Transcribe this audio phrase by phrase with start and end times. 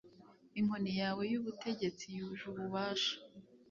[0.59, 3.13] Inkoni yawe y’ubutegetsi yuje ububasha